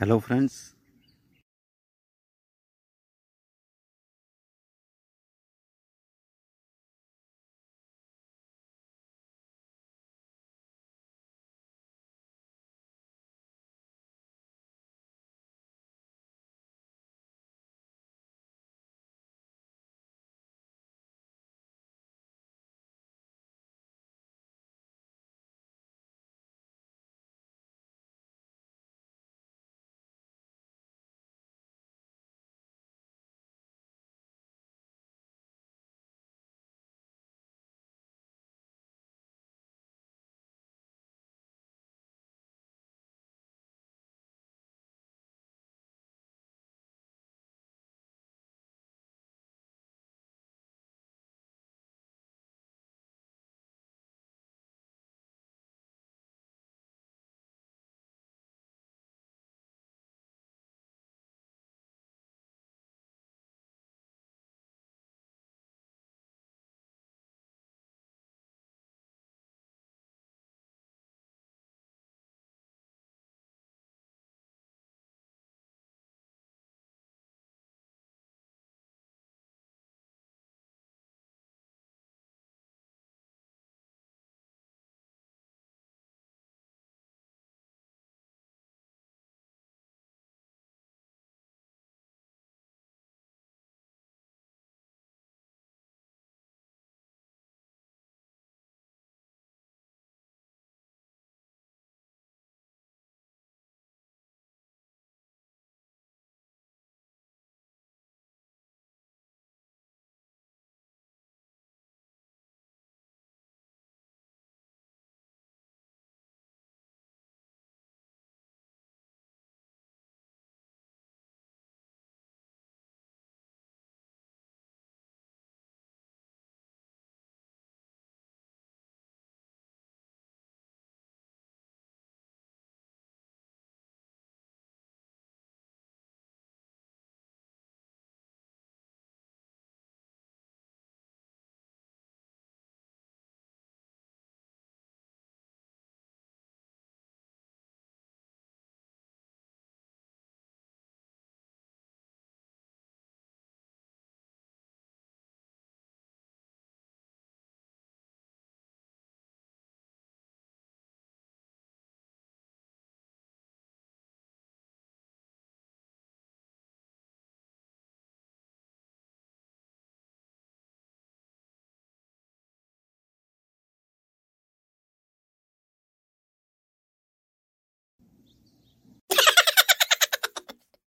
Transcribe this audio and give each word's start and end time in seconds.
Hello 0.00 0.18
friends, 0.18 0.74